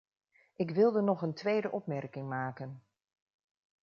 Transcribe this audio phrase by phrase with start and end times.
[0.55, 2.83] Ik wilde nog een tweede opmerking maken.